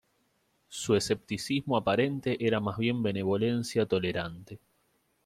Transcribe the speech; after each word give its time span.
Su 0.67 0.95
escepticismo 0.95 1.77
aparente 1.77 2.43
era 2.43 2.59
más 2.59 2.75
bien 2.79 3.03
benevolencia 3.03 3.85
tolerante. 3.85 4.57